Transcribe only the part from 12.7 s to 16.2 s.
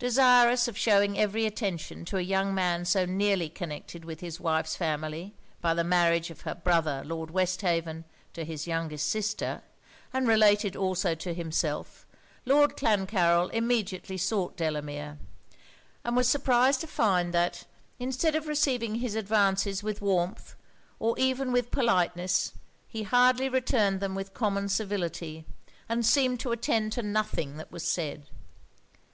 Clancarryl immediately sought Delamere; and